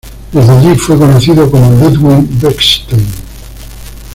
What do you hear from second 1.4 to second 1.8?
como